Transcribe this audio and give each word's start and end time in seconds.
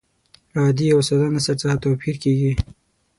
له 0.53 0.59
عادي 0.65 0.87
او 0.93 1.01
ساده 1.07 1.27
نثر 1.35 1.55
څخه 1.61 1.75
توپیر 1.83 2.15
کیږي. 2.23 2.51